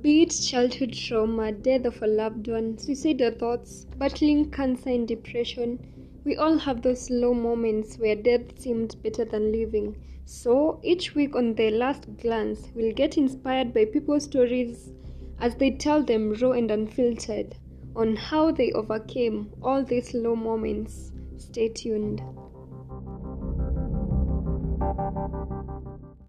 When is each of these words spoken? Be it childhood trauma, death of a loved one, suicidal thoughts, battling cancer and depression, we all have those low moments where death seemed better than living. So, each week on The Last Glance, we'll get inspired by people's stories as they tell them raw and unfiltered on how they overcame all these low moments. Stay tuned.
Be 0.00 0.22
it 0.22 0.30
childhood 0.30 0.92
trauma, 0.92 1.50
death 1.50 1.84
of 1.84 2.00
a 2.02 2.06
loved 2.06 2.46
one, 2.46 2.78
suicidal 2.78 3.32
thoughts, 3.32 3.86
battling 3.96 4.50
cancer 4.50 4.90
and 4.90 5.08
depression, 5.08 5.78
we 6.24 6.36
all 6.36 6.58
have 6.58 6.82
those 6.82 7.10
low 7.10 7.34
moments 7.34 7.98
where 7.98 8.14
death 8.14 8.60
seemed 8.60 9.02
better 9.02 9.24
than 9.24 9.50
living. 9.50 9.96
So, 10.24 10.78
each 10.82 11.14
week 11.14 11.34
on 11.34 11.54
The 11.54 11.70
Last 11.70 12.06
Glance, 12.18 12.70
we'll 12.74 12.92
get 12.92 13.16
inspired 13.16 13.72
by 13.72 13.86
people's 13.86 14.24
stories 14.24 14.92
as 15.40 15.56
they 15.56 15.70
tell 15.70 16.02
them 16.02 16.34
raw 16.34 16.52
and 16.52 16.70
unfiltered 16.70 17.56
on 17.96 18.14
how 18.14 18.50
they 18.50 18.70
overcame 18.72 19.50
all 19.62 19.82
these 19.82 20.14
low 20.14 20.36
moments. 20.36 21.12
Stay 21.38 21.70
tuned. 21.70 22.22